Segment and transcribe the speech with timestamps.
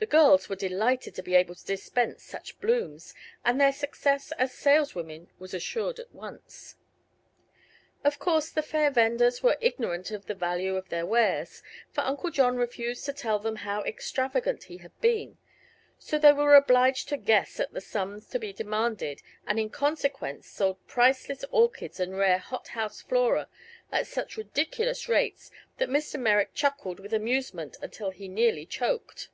[0.00, 3.14] The girls were delighted to be able to dispense such blooms,
[3.44, 6.76] and their success as saleswomen was assured at once.
[8.04, 12.30] Of course the fair vendors were ignorant of the value of their wares, for Uncle
[12.30, 15.36] John refused to tell them how extravagant he had been;
[15.98, 20.46] so they were obliged to guess at the sums to be demanded and in consequence
[20.48, 23.48] sold priceless orchids and rare hothouse flora
[23.90, 26.20] at such ridiculous rates that Mr.
[26.20, 29.30] Merrick chuckled with amusement until he nearly choked.